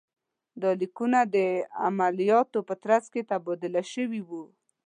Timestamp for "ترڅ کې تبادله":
2.83-3.83